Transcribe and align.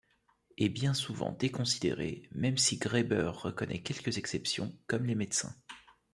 Et 0.57 0.67
bien 0.67 0.95
souvent 0.95 1.31
déconsidéré, 1.33 2.27
même 2.31 2.57
si 2.57 2.77
Graeber 2.79 3.31
reconnaît 3.39 3.83
quelques 3.83 4.17
exceptions, 4.17 4.75
comme 4.87 5.05
les 5.05 5.13
médecins. 5.13 5.53